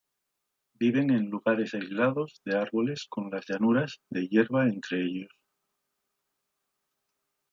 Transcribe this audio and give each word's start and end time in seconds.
Viven 0.79 1.11
en 1.11 1.29
lugares 1.29 1.75
aislados 1.75 2.41
de 2.43 2.57
árboles 2.57 3.05
con 3.07 3.29
las 3.29 3.45
llanuras 3.47 3.99
de 4.09 4.27
hierba 4.27 4.67
entre 4.67 5.03
ellos. 5.03 5.29